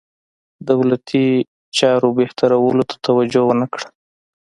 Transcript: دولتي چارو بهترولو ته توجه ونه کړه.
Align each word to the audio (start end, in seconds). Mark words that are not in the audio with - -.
دولتي 0.69 1.25
چارو 1.77 2.09
بهترولو 2.19 2.83
ته 2.89 2.95
توجه 3.05 3.41
ونه 3.45 3.67
کړه. 3.73 3.87